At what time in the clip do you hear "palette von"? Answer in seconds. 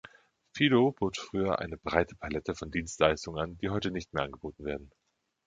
2.15-2.71